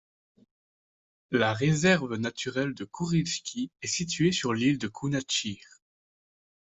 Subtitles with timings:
[1.29, 5.63] La réserve naturelle de Kourilski est située sur l'île de Kounachir.